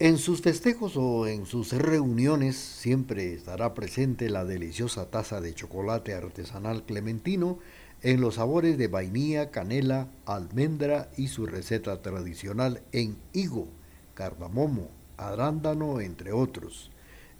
En 0.00 0.16
sus 0.16 0.40
festejos 0.40 0.96
o 0.96 1.26
en 1.26 1.44
sus 1.44 1.72
reuniones 1.72 2.56
siempre 2.56 3.34
estará 3.34 3.74
presente 3.74 4.30
la 4.30 4.46
deliciosa 4.46 5.10
taza 5.10 5.42
de 5.42 5.54
chocolate 5.54 6.14
artesanal 6.14 6.86
clementino 6.86 7.58
en 8.00 8.22
los 8.22 8.36
sabores 8.36 8.78
de 8.78 8.88
vainilla, 8.88 9.50
canela, 9.50 10.08
almendra 10.24 11.10
y 11.18 11.28
su 11.28 11.44
receta 11.44 12.00
tradicional 12.00 12.80
en 12.92 13.18
higo, 13.34 13.68
cardamomo, 14.14 14.88
arándano, 15.18 16.00
entre 16.00 16.32
otros. 16.32 16.90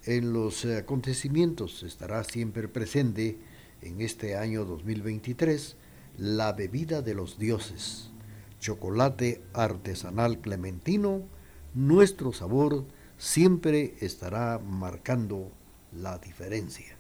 En 0.05 0.35
los 0.35 0.67
acontecimientos 0.67 1.83
estará 1.83 2.25
siempre 2.25 2.69
presente 2.69 3.39
en 3.81 4.03
este 4.03 4.37
año 4.37 4.67
2023 4.67 5.77
la 6.19 6.53
bebida 6.53 7.01
de 7.01 7.15
los 7.15 7.39
dioses, 7.39 8.11
chocolate 8.59 9.41
artesanal 9.55 10.43
clementino, 10.43 11.40
nuestro 11.75 12.33
sabor 12.33 12.85
siempre 13.19 13.95
estará 14.01 14.59
marcando 14.59 15.51
la 15.93 16.19
diferencia. 16.19 16.97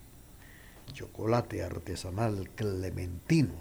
chocolate 0.92 1.62
artesanal 1.62 2.50
clementino. 2.56 3.54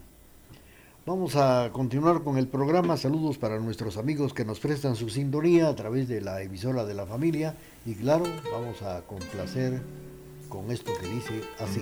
Vamos 1.06 1.36
a 1.36 1.69
continuar 1.72 2.24
con 2.24 2.38
el 2.38 2.48
programa. 2.48 2.98
Saludos 2.98 3.38
para 3.38 3.60
nuestros 3.60 3.98
amigos 3.98 4.34
que 4.34 4.45
nos 4.45 4.60
prestan 4.60 4.95
su 4.95 5.10
sintonía 5.10 5.69
a 5.69 5.76
través 5.76 6.08
de 6.08 6.22
la 6.22 6.41
emisora 6.41 6.86
de 6.86 6.93
la 6.93 7.06
familia. 7.06 7.56
Y 7.86 7.93
claro, 7.95 8.26
vamos 8.52 8.82
a 8.82 9.02
complacer 9.02 9.82
con 10.50 10.72
esto 10.72 10.91
que 11.00 11.08
dice 11.08 11.41
así. 11.60 11.82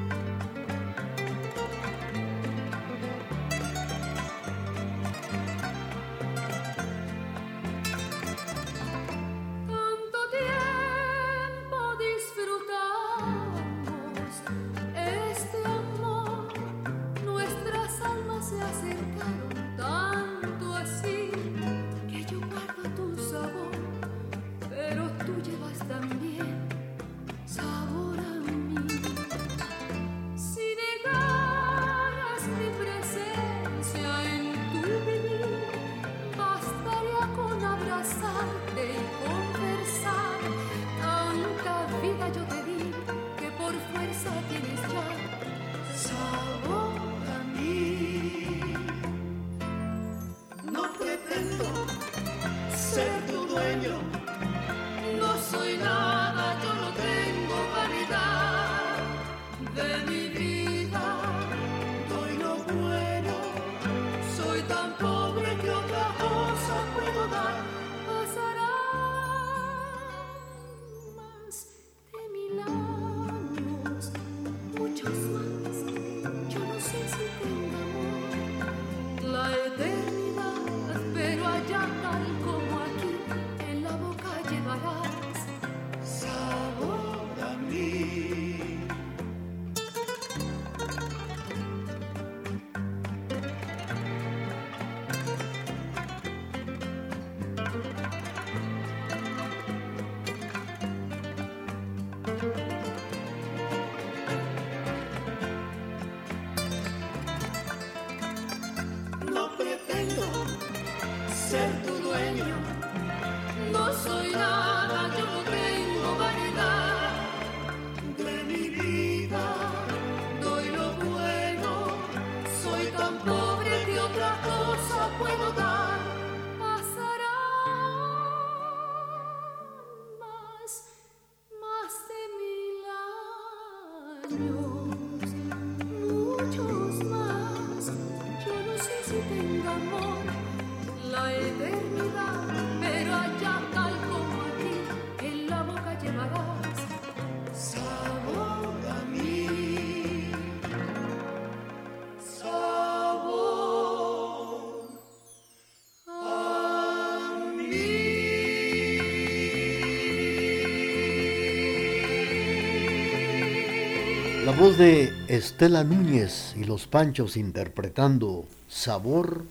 La 164.51 164.51
voz 164.57 164.77
de 164.77 165.13
Estela 165.27 165.83
Núñez 165.83 166.55
y 166.57 166.65
los 166.65 166.85
Panchos 166.85 167.37
interpretando 167.37 168.45
Sabor 168.67 169.45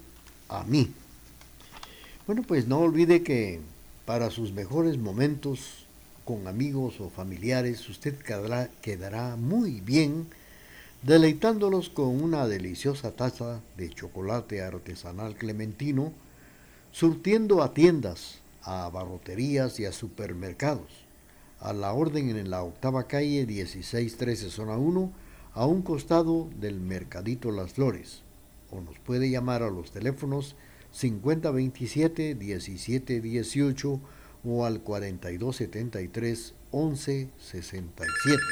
a 0.48 0.62
mí. 0.64 0.92
Bueno, 2.30 2.44
pues 2.46 2.68
no 2.68 2.78
olvide 2.78 3.24
que 3.24 3.58
para 4.06 4.30
sus 4.30 4.52
mejores 4.52 4.96
momentos 4.98 5.88
con 6.24 6.46
amigos 6.46 7.00
o 7.00 7.10
familiares, 7.10 7.88
usted 7.88 8.14
quedará, 8.18 8.70
quedará 8.82 9.34
muy 9.34 9.80
bien 9.80 10.28
deleitándolos 11.02 11.90
con 11.90 12.22
una 12.22 12.46
deliciosa 12.46 13.10
taza 13.10 13.62
de 13.76 13.90
chocolate 13.90 14.62
artesanal 14.62 15.34
clementino, 15.34 16.12
surtiendo 16.92 17.64
a 17.64 17.74
tiendas, 17.74 18.38
a 18.62 18.88
barroterías 18.90 19.80
y 19.80 19.86
a 19.86 19.90
supermercados. 19.90 20.86
A 21.58 21.72
la 21.72 21.92
orden 21.92 22.36
en 22.36 22.48
la 22.48 22.62
octava 22.62 23.08
calle 23.08 23.44
1613 23.44 24.50
zona 24.50 24.76
1, 24.76 25.12
a 25.54 25.66
un 25.66 25.82
costado 25.82 26.48
del 26.60 26.78
Mercadito 26.78 27.50
Las 27.50 27.72
Flores, 27.72 28.22
o 28.70 28.80
nos 28.80 29.00
puede 29.00 29.30
llamar 29.30 29.64
a 29.64 29.70
los 29.70 29.90
teléfonos 29.90 30.54
5027 30.92 32.34
1718 32.34 34.00
o 34.44 34.64
al 34.64 34.80
4273 34.80 36.54
1167. 36.72 38.42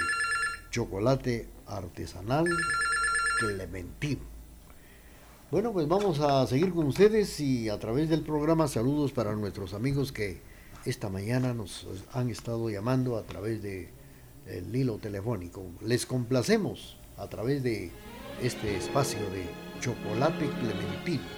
Chocolate 0.70 1.48
artesanal 1.66 2.46
Clementino. 3.38 4.22
Bueno, 5.50 5.72
pues 5.72 5.88
vamos 5.88 6.20
a 6.20 6.46
seguir 6.46 6.74
con 6.74 6.86
ustedes 6.86 7.40
y 7.40 7.70
a 7.70 7.78
través 7.78 8.10
del 8.10 8.20
programa 8.22 8.68
saludos 8.68 9.12
para 9.12 9.34
nuestros 9.34 9.72
amigos 9.72 10.12
que 10.12 10.42
esta 10.84 11.08
mañana 11.08 11.54
nos 11.54 11.86
han 12.12 12.28
estado 12.28 12.68
llamando 12.68 13.16
a 13.16 13.22
través 13.22 13.62
de 13.62 13.88
el 14.46 14.74
hilo 14.74 14.98
telefónico. 14.98 15.64
Les 15.80 16.04
complacemos 16.04 16.98
a 17.16 17.28
través 17.28 17.62
de 17.62 17.90
este 18.42 18.76
espacio 18.76 19.20
de 19.30 19.46
Chocolate 19.80 20.48
Clementino. 20.60 21.37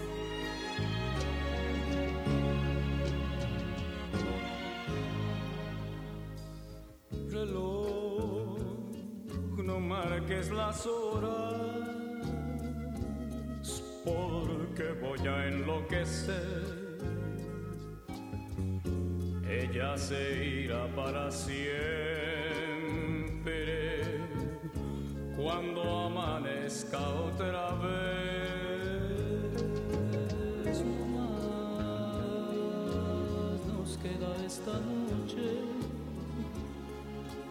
Esta 34.51 34.73
noche 34.73 35.47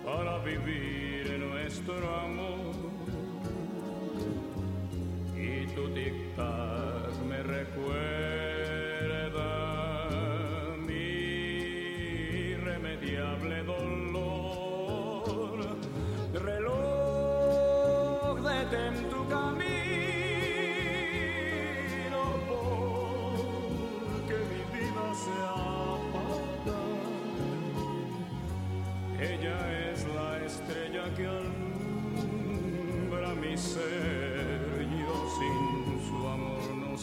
para 0.04 0.38
vivir 0.40 1.30
nuestro 1.38 2.14
amor. 2.14 2.49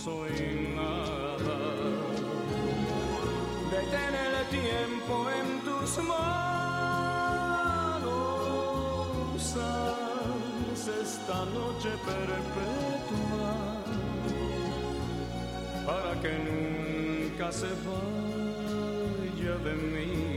Soy 0.08 0.40
nada. 0.80 1.58
Detén 3.74 4.14
el 4.28 4.36
tiempo 4.60 5.14
en 5.40 5.48
tus 5.68 5.92
manos. 6.12 7.38
Haz 9.60 10.84
esta 11.06 11.38
noche 11.58 11.92
perpetua 12.12 13.54
para 15.88 16.12
que 16.22 16.34
nunca 16.50 17.48
se 17.52 17.72
vaya 17.88 19.54
de 19.66 19.74
mí 19.92 20.37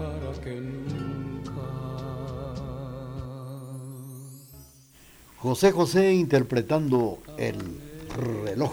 para 0.00 0.32
que 0.42 0.60
nunca. 0.60 1.50
José 5.36 5.72
José 5.72 6.14
interpretando 6.14 7.18
el 7.36 7.56
reloj. 8.44 8.72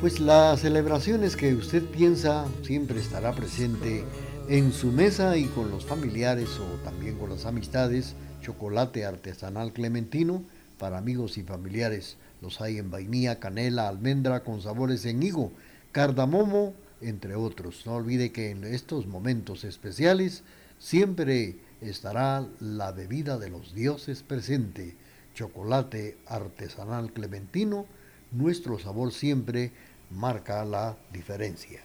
Pues 0.00 0.20
las 0.20 0.60
celebraciones 0.60 1.36
que 1.36 1.54
usted 1.54 1.82
piensa 1.84 2.46
siempre 2.62 3.00
estará 3.00 3.32
presente 3.32 4.04
en 4.48 4.72
su 4.72 4.88
mesa 4.88 5.36
y 5.36 5.44
con 5.46 5.70
los 5.70 5.84
familiares 5.84 6.48
o 6.58 6.84
también 6.84 7.16
con 7.16 7.30
las 7.30 7.46
amistades. 7.46 8.14
Chocolate 8.44 9.06
artesanal 9.06 9.72
clementino 9.72 10.44
para 10.78 10.98
amigos 10.98 11.38
y 11.38 11.42
familiares. 11.42 12.18
Los 12.42 12.60
hay 12.60 12.76
en 12.76 12.90
vainilla, 12.90 13.40
canela, 13.40 13.88
almendra 13.88 14.44
con 14.44 14.60
sabores 14.60 15.06
en 15.06 15.22
higo, 15.22 15.50
cardamomo, 15.92 16.74
entre 17.00 17.36
otros. 17.36 17.86
No 17.86 17.94
olvide 17.94 18.32
que 18.32 18.50
en 18.50 18.64
estos 18.64 19.06
momentos 19.06 19.64
especiales 19.64 20.42
siempre 20.78 21.56
estará 21.80 22.46
la 22.60 22.92
bebida 22.92 23.38
de 23.38 23.48
los 23.48 23.74
dioses 23.74 24.22
presente. 24.22 24.94
Chocolate 25.34 26.18
artesanal 26.26 27.12
clementino, 27.12 27.86
nuestro 28.30 28.78
sabor 28.78 29.12
siempre 29.12 29.72
marca 30.10 30.66
la 30.66 30.98
diferencia. 31.14 31.80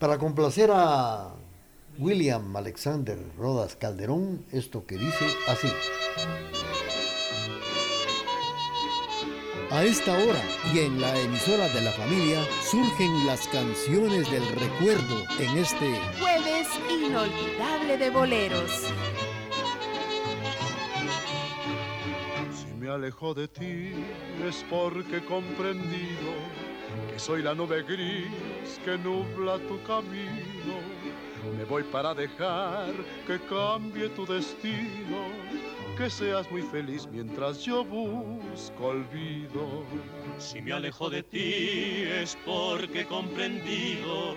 Para 0.00 0.18
complacer 0.18 0.70
a 0.72 1.32
William 1.98 2.54
Alexander 2.54 3.18
Rodas 3.38 3.76
Calderón, 3.76 4.44
esto 4.52 4.84
que 4.86 4.98
dice 4.98 5.26
así. 5.48 5.68
A 9.70 9.82
esta 9.82 10.12
hora 10.12 10.42
y 10.74 10.80
en 10.80 11.00
la 11.00 11.18
emisora 11.18 11.68
de 11.68 11.80
la 11.80 11.90
familia 11.92 12.40
surgen 12.62 13.26
las 13.26 13.48
canciones 13.48 14.30
del 14.30 14.46
recuerdo 14.48 15.24
en 15.40 15.58
este 15.58 15.98
Jueves 16.20 16.68
inolvidable 16.90 17.96
de 17.96 18.10
boleros. 18.10 18.70
Si 22.52 22.74
me 22.78 22.90
alejo 22.90 23.32
de 23.32 23.48
ti 23.48 23.92
es 24.46 24.64
porque 24.68 25.16
he 25.16 25.24
comprendido 25.24 26.32
que 27.10 27.18
soy 27.18 27.42
la 27.42 27.54
nube 27.54 27.82
gris 27.82 28.80
que 28.84 28.98
nubla 28.98 29.58
tu 29.66 29.82
camino. 29.82 30.76
Me 31.54 31.64
voy 31.64 31.82
para 31.84 32.14
dejar 32.14 32.92
que 33.26 33.38
cambie 33.48 34.08
tu 34.10 34.26
destino, 34.26 35.28
que 35.96 36.10
seas 36.10 36.50
muy 36.50 36.62
feliz 36.62 37.06
mientras 37.10 37.62
yo 37.62 37.84
busco 37.84 38.86
olvido. 38.86 39.84
Si 40.38 40.60
me 40.60 40.72
alejo 40.72 41.08
de 41.08 41.22
ti 41.22 42.04
es 42.04 42.36
porque 42.44 43.02
he 43.02 43.06
comprendido 43.06 44.34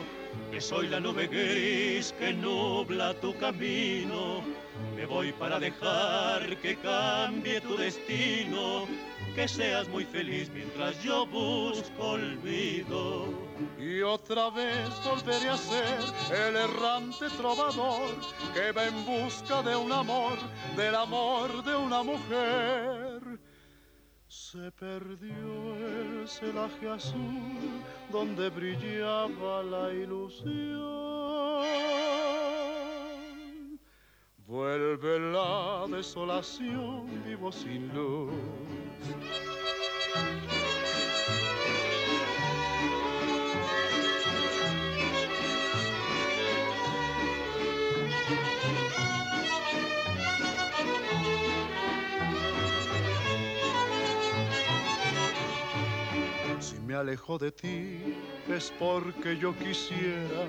que 0.52 0.62
soy 0.62 0.88
la 0.88 1.00
nube 1.00 1.28
gris 1.28 2.14
que 2.20 2.34
nubla 2.34 3.14
tu 3.16 3.36
camino. 3.38 4.42
Me 4.96 5.06
voy 5.06 5.32
para 5.34 5.60
dejar 5.60 6.58
que 6.58 6.76
cambie 6.78 7.62
tu 7.62 7.76
destino, 7.76 8.88
que 9.36 9.48
seas 9.48 9.88
muy 9.90 10.06
feliz 10.06 10.50
mientras 10.54 11.02
yo 11.04 11.26
busco 11.26 12.12
olvido. 12.12 13.28
Y 13.78 14.02
otra 14.02 14.50
vez 14.50 14.90
volveré 15.04 15.50
a 15.50 15.58
ser 15.58 16.00
el 16.32 16.56
errante 16.56 17.30
trovador 17.38 18.10
que 18.54 18.72
va 18.72 18.86
en 18.86 19.06
busca 19.06 19.62
de 19.64 19.76
un 19.76 19.92
amor, 19.92 20.38
del 20.76 20.96
amor 20.96 21.64
de 21.64 21.76
una 21.76 22.04
mujer. 22.04 23.40
Se 24.28 24.72
perdió 24.72 25.76
el 25.76 26.28
celaje 26.28 26.88
azul 26.88 27.82
donde 28.12 28.50
brillaba 28.50 29.64
la 29.64 29.94
ilusión. 29.94 31.30
Vuelve 34.46 35.20
la 35.32 35.86
desolación, 35.88 37.24
vivo 37.24 37.52
sin 37.52 37.94
luz. 37.94 38.34
Si 39.02 40.59
me 56.90 56.96
alejo 56.96 57.38
de 57.38 57.52
ti 57.52 58.00
es 58.52 58.74
porque 58.80 59.38
yo 59.38 59.56
quisiera 59.56 60.48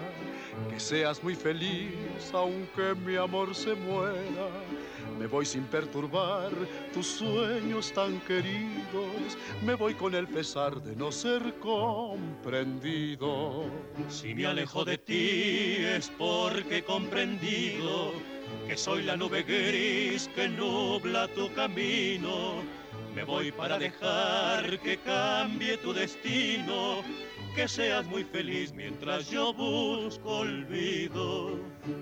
que 0.70 0.80
seas 0.80 1.22
muy 1.22 1.34
feliz 1.34 1.93
aunque 2.32 2.95
mi 2.95 3.16
amor 3.16 3.55
se 3.55 3.74
muera. 3.74 4.49
Me 5.18 5.26
voy 5.26 5.45
sin 5.45 5.64
perturbar 5.64 6.51
tus 6.95 7.09
sueños 7.09 7.93
tan 7.93 8.18
queridos, 8.20 9.36
me 9.66 9.74
voy 9.74 9.93
con 9.93 10.14
el 10.14 10.26
pesar 10.28 10.82
de 10.82 10.97
no 10.97 11.12
ser 11.12 11.43
comprendido. 11.59 13.66
Si 14.09 14.34
me 14.34 14.47
alejo 14.47 14.82
de 14.86 14.97
ti 14.97 15.76
es 15.76 16.11
porque 16.16 16.78
he 16.78 16.84
comprendido 16.84 18.12
que 18.66 18.78
soy 18.78 19.03
la 19.03 19.14
nube 19.14 19.43
gris 19.43 20.30
que 20.34 20.49
nubla 20.49 21.28
tu 21.28 21.53
camino. 21.53 22.80
Me 23.15 23.25
voy 23.25 23.53
para 23.53 23.79
dejar 23.79 24.79
que 24.81 24.99
cambie 24.99 25.77
tu 25.79 25.93
destino 25.93 27.03
que 27.55 27.67
seas 27.67 28.07
muy 28.07 28.25
feliz 28.25 28.73
mientras 28.73 29.29
yo 29.29 29.53
busco 29.53 30.39
olvido. 30.39 31.59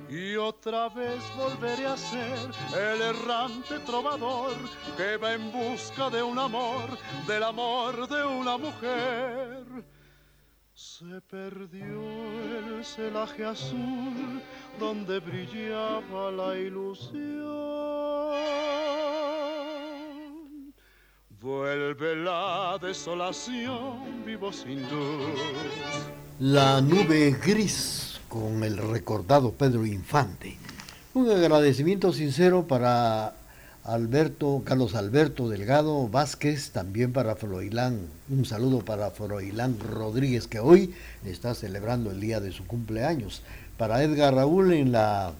Y 0.08 0.36
otra 0.36 0.88
vez 0.88 1.20
volveré 1.36 1.86
a 1.86 1.96
ser 1.96 2.50
el 2.74 3.02
errante 3.02 3.78
trovador 3.80 4.54
que 4.96 5.16
va 5.16 5.34
en 5.34 5.50
busca 5.50 6.10
de 6.10 6.22
un 6.22 6.38
amor, 6.38 6.98
del 7.26 7.42
amor 7.42 8.08
de 8.08 8.24
una 8.24 8.58
mujer. 8.58 9.64
Se 10.74 11.20
perdió 11.22 12.02
el 12.58 12.84
celaje 12.84 13.44
azul 13.44 14.42
donde 14.78 15.18
brillaba 15.20 16.30
la 16.30 16.56
ilusión. 16.56 17.18
Vuelve 21.40 22.16
la 22.16 22.76
desolación, 22.82 24.24
vivo 24.26 24.52
sin 24.52 24.82
luz. 24.82 25.38
La 26.40 26.80
nube 26.80 27.36
gris 27.40 28.18
con 28.28 28.64
el 28.64 28.76
recordado 28.76 29.52
Pedro 29.52 29.86
Infante. 29.86 30.56
Un 31.14 31.30
agradecimiento 31.30 32.12
sincero 32.12 32.66
para 32.66 33.34
Alberto, 33.84 34.62
Carlos 34.64 34.96
Alberto 34.96 35.48
Delgado 35.48 36.08
Vázquez, 36.08 36.72
también 36.72 37.12
para 37.12 37.36
Froilán, 37.36 38.08
un 38.28 38.44
saludo 38.44 38.84
para 38.84 39.12
Froilán 39.12 39.78
Rodríguez, 39.78 40.48
que 40.48 40.58
hoy 40.58 40.92
está 41.24 41.54
celebrando 41.54 42.10
el 42.10 42.20
día 42.20 42.40
de 42.40 42.50
su 42.50 42.66
cumpleaños. 42.66 43.42
Para 43.76 44.02
Edgar 44.02 44.34
Raúl 44.34 44.72
en 44.72 44.90
la 44.90 45.34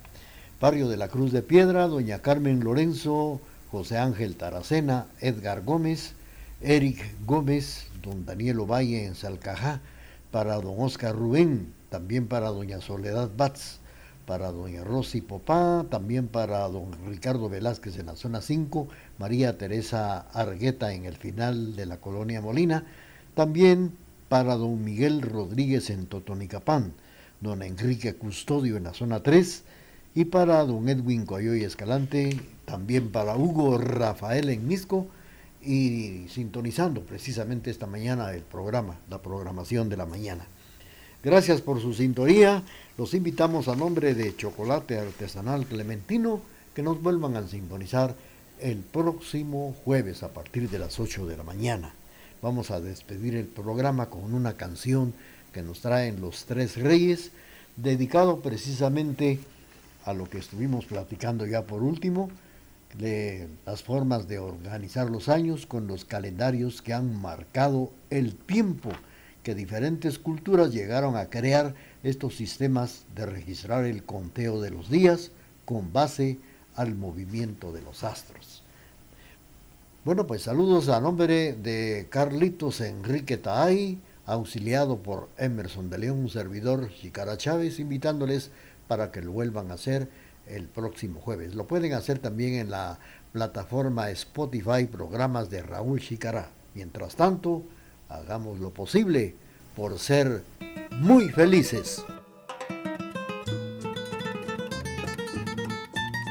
barrio 0.61 0.89
de 0.89 0.97
la 0.97 1.09
Cruz 1.09 1.33
de 1.33 1.43
Piedra, 1.43 1.89
doña 1.89 2.21
Carmen 2.21 2.61
Lorenzo, 2.63 3.41
José 3.71 3.99
Ángel 3.99 4.37
Taracena, 4.37 5.07
Edgar 5.21 5.65
Gómez, 5.65 6.15
Eric 6.61 7.15
Gómez, 7.27 7.87
don 8.03 8.25
Daniel 8.25 8.61
Ovalle 8.61 9.05
en 9.05 9.15
Salcajá, 9.15 9.81
para 10.31 10.57
don 10.57 10.75
Oscar 10.79 11.15
Rubén, 11.15 11.73
también 11.91 12.27
para 12.27 12.49
doña 12.49 12.81
Soledad 12.81 13.31
Batz, 13.37 13.79
para 14.27 14.53
doña 14.53 14.85
Rosy 14.85 15.21
Popá, 15.21 15.87
también 15.91 16.29
para 16.29 16.69
don 16.69 16.91
Ricardo 17.07 17.49
Velázquez 17.49 17.99
en 17.99 18.07
la 18.07 18.17
zona 18.17 18.43
5, 18.43 18.89
María 19.19 19.57
Teresa 19.57 20.27
Argueta 20.33 20.93
en 20.93 21.07
el 21.07 21.17
final 21.17 21.77
de 21.77 21.87
la 21.87 21.99
colonia 21.99 22.41
Molina, 22.41 22.85
también 23.35 23.93
para 24.29 24.57
don 24.57 24.85
Miguel 24.85 25.23
Rodríguez 25.23 25.89
en 25.91 26.07
Totonicapán, 26.07 26.93
don 27.41 27.63
Enrique 27.63 28.15
Custodio 28.15 28.77
en 28.77 28.85
la 28.85 28.95
zona 28.95 29.23
3 29.23 29.65
y 30.15 30.27
para 30.27 30.65
don 30.65 30.89
Edwin 30.89 31.25
Coyoy 31.25 31.65
Escalante, 31.65 32.39
también 32.69 33.11
para 33.11 33.35
Hugo 33.35 33.79
Rafael 33.79 34.51
en 34.51 34.69
Misco 34.69 35.07
y 35.65 36.27
sintonizando 36.29 37.01
precisamente 37.01 37.71
esta 37.71 37.87
mañana 37.87 38.33
el 38.35 38.43
programa, 38.43 38.99
la 39.09 39.23
programación 39.23 39.89
de 39.89 39.97
la 39.97 40.05
mañana. 40.05 40.45
Gracias 41.25 41.63
por 41.63 41.81
su 41.81 41.95
sintonía. 41.95 42.63
Los 42.99 43.15
invitamos 43.15 43.69
a 43.69 43.75
nombre 43.75 44.15
de 44.15 44.37
Chocolate 44.37 44.99
Artesanal 44.99 45.65
Clementino 45.65 46.43
que 46.75 46.83
nos 46.83 47.03
vuelvan 47.03 47.37
a 47.37 47.49
sintonizar 47.49 48.15
el 48.61 48.79
próximo 48.79 49.75
jueves 49.85 50.23
a 50.23 50.29
partir 50.29 50.69
de 50.69 50.79
las 50.79 51.01
8 51.01 51.27
de 51.27 51.39
la 51.39 51.45
mañana. 51.45 51.95
Vamos 52.43 52.71
a 52.71 52.81
despedir 52.81 53.35
el 53.35 53.47
programa 53.47 54.11
con 54.11 54.35
una 54.35 54.59
canción 54.59 55.15
que 55.55 55.63
nos 55.63 55.81
traen 55.81 56.21
los 56.21 56.45
tres 56.45 56.77
reyes, 56.77 57.33
dedicado 57.77 58.41
precisamente 58.41 59.41
a 60.05 60.13
lo 60.13 60.29
que 60.29 60.39
estuvimos 60.39 60.85
platicando 60.85 61.47
ya 61.47 61.63
por 61.63 61.83
último, 61.83 62.31
de 62.97 63.49
las 63.67 63.83
formas 63.83 64.29
de 64.29 64.39
organizar 64.39 65.11
los 65.11 65.29
años 65.29 65.67
con 65.67 65.87
los 65.87 66.05
calendarios 66.05 66.83
que 66.83 66.95
han 66.95 67.21
marcado 67.21 67.93
el 68.11 68.35
tiempo 68.35 68.91
que 69.43 69.55
diferentes 69.55 70.19
culturas 70.19 70.73
llegaron 70.73 71.17
a 71.17 71.31
crear 71.31 71.75
estos 72.03 72.37
sistemas 72.37 73.05
de 73.15 73.27
registrar 73.27 73.85
el 73.85 74.05
conteo 74.05 74.61
de 74.61 74.71
los 74.71 74.91
días 74.91 75.31
con 75.65 75.93
base 75.93 76.39
al 76.75 76.95
movimiento 76.95 77.73
de 77.73 77.83
los 77.83 78.05
astros. 78.05 78.63
Bueno, 80.05 80.27
pues 80.27 80.43
saludos 80.43 80.89
a 80.89 81.01
nombre 81.01 81.55
de 81.55 82.07
Carlitos 82.11 82.81
Enrique 82.81 83.37
Taay, 83.37 83.99
auxiliado 84.27 84.99
por 84.99 85.29
Emerson 85.39 85.91
de 85.91 85.99
León, 85.99 86.21
un 86.21 86.29
servidor 86.31 86.91
Chicara 86.95 87.37
Chávez, 87.37 87.79
invitándoles 87.79 88.51
para 88.87 89.11
que 89.11 89.23
lo 89.23 89.33
vuelvan 89.33 89.71
a 89.71 89.75
hacer 89.75 90.09
el 90.49 90.69
próximo 90.69 91.21
jueves. 91.21 91.55
Lo 91.55 91.67
pueden 91.67 91.93
hacer 91.93 92.19
también 92.19 92.55
en 92.55 92.71
la 92.71 92.99
plataforma 93.33 94.11
Spotify, 94.11 94.87
programas 94.91 95.51
de 95.51 95.63
Raúl 95.63 96.01
Chicara. 96.01 96.51
Mientras 96.75 97.17
tanto, 97.17 97.65
hagamos 98.09 98.59
lo 98.59 98.71
posible 98.71 99.35
por 99.77 99.99
ser 99.99 100.43
muy 100.93 101.29
felices. 101.29 102.05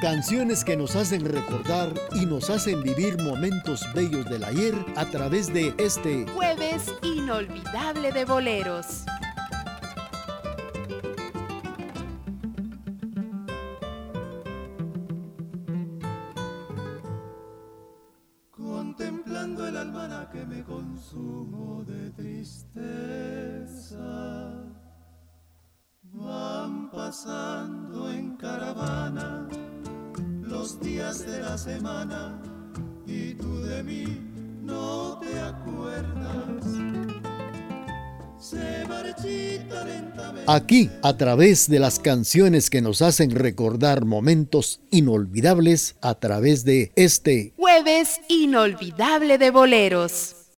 Canciones 0.02 0.64
que 0.64 0.78
nos 0.78 0.96
hacen 0.96 1.26
recordar 1.26 1.92
y 2.14 2.28
nos 2.28 2.52
hacen 2.52 2.84
vivir 2.84 3.18
momentos 3.24 3.82
bellos 3.96 4.30
del 4.30 4.44
ayer 4.44 4.76
a 4.96 5.06
través 5.06 5.52
de 5.52 5.74
este 5.80 6.28
jueves 6.36 6.94
inolvidable 7.02 8.12
de 8.12 8.26
boleros. 8.26 9.06
Consumo 21.28 21.84
de 21.86 22.12
tristeza, 22.12 22.86
van 26.04 26.90
pasando 26.92 28.10
en 28.10 28.38
caravana 28.38 29.48
los 30.42 30.80
días 30.80 31.26
de 31.26 31.42
la 31.42 31.58
semana 31.58 32.42
y 33.06 33.34
tú 33.34 33.60
de 33.62 33.84
mí 33.84 34.06
no 34.64 35.20
te 35.20 35.40
acuerdas. 35.40 36.66
Se 38.40 38.86
marchita 38.88 39.84
lentamente. 39.84 40.46
Aquí, 40.48 40.90
a 41.04 41.18
través 41.18 41.70
de 41.70 41.80
las 41.80 42.00
canciones 42.00 42.70
que 42.70 42.82
nos 42.82 43.02
hacen 43.02 43.32
recordar 43.32 44.06
momentos 44.06 44.80
inolvidables, 44.90 45.98
a 46.02 46.16
través 46.16 46.64
de 46.64 46.94
este 46.96 47.54
jueves 47.58 48.22
inolvidable 48.30 49.38
de 49.38 49.52
boleros. 49.52 50.47